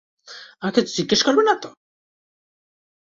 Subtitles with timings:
[0.61, 1.69] আমাকে কিছু জিজ্ঞেস করবে না তো?